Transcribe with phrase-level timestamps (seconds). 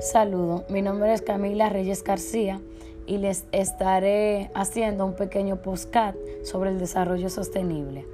[0.00, 2.58] Saludo, mi nombre es Camila Reyes García
[3.06, 8.06] y les estaré haciendo un pequeño postcat sobre el desarrollo sostenible.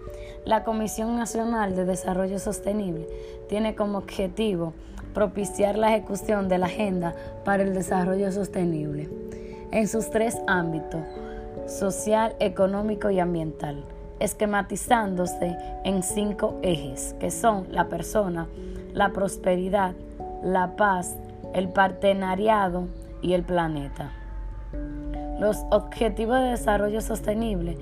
[0.45, 3.07] La Comisión Nacional de Desarrollo Sostenible
[3.49, 4.73] tiene como objetivo
[5.15, 7.15] propiciar la ejecución de la Agenda
[7.45, 9.09] para el Desarrollo Sostenible
[9.71, 11.03] en sus tres ámbitos,
[11.69, 13.85] social, económico y ambiental,
[14.19, 18.49] esquematizándose en cinco ejes, que son la persona,
[18.93, 19.95] la prosperidad,
[20.43, 21.17] la paz,
[21.55, 22.89] el partenariado
[23.23, 24.13] y el planeta.
[25.39, 27.77] Los Objetivos de Desarrollo Sostenible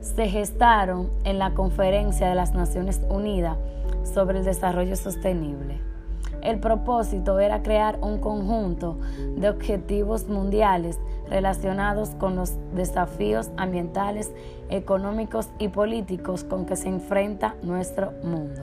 [0.00, 3.56] se gestaron en la Conferencia de las Naciones Unidas
[4.04, 5.80] sobre el Desarrollo Sostenible.
[6.42, 8.98] El propósito era crear un conjunto
[9.36, 14.32] de objetivos mundiales relacionados con los desafíos ambientales,
[14.68, 18.62] económicos y políticos con que se enfrenta nuestro mundo.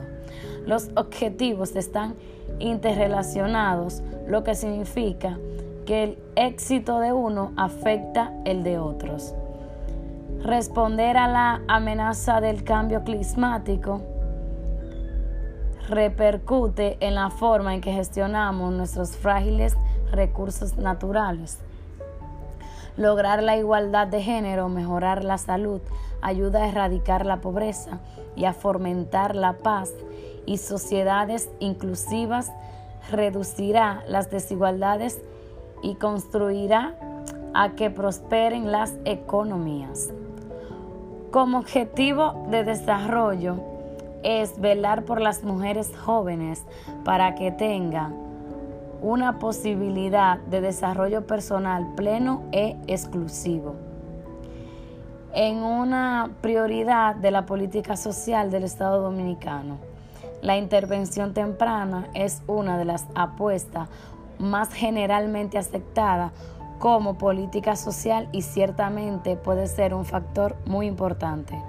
[0.66, 2.16] Los objetivos están
[2.58, 5.38] interrelacionados, lo que significa
[5.86, 9.34] que el éxito de uno afecta el de otros.
[10.42, 14.02] Responder a la amenaza del cambio climático
[15.88, 19.76] repercute en la forma en que gestionamos nuestros frágiles
[20.10, 21.58] recursos naturales.
[22.96, 25.80] Lograr la igualdad de género, mejorar la salud,
[26.22, 28.00] ayuda a erradicar la pobreza
[28.34, 29.92] y a fomentar la paz
[30.46, 32.52] y sociedades inclusivas,
[33.10, 35.20] reducirá las desigualdades
[35.82, 36.94] y construirá
[37.54, 40.10] a que prosperen las economías.
[41.30, 43.56] Como objetivo de desarrollo
[44.22, 46.64] es velar por las mujeres jóvenes
[47.04, 48.14] para que tengan
[49.02, 53.74] una posibilidad de desarrollo personal pleno e exclusivo.
[55.34, 59.76] En una prioridad de la política social del Estado Dominicano,
[60.42, 63.88] la intervención temprana es una de las apuestas
[64.38, 66.32] más generalmente aceptada
[66.78, 71.60] como política social y ciertamente puede ser un factor muy importante.